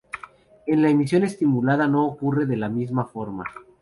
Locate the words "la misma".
2.57-3.05